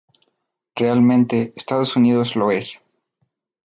Realmente, 0.75 1.53
Estados 1.55 1.95
Unidos 1.95 2.35
lo 2.35 2.49
es". 2.49 2.81